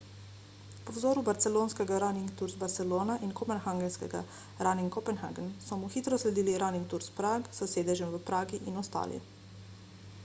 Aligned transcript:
po 0.85 0.93
vzoru 0.93 1.23
barcelonskega 1.25 1.99
running 2.03 2.31
tours 2.39 2.55
barcelona 2.63 3.17
in 3.27 3.35
kopenhagenskega 3.41 4.21
running 4.69 4.89
copenhagen 4.99 5.47
so 5.67 5.73
mu 5.83 5.87
hitro 5.99 6.15
sledili 6.25 6.53
running 6.67 6.85
tours 6.91 7.09
prague 7.21 7.47
s 7.59 7.71
sedežem 7.77 8.09
v 8.17 8.25
pragi 8.33 8.57
in 8.69 8.83
ostali 8.85 9.17